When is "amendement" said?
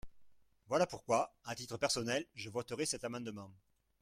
3.03-3.51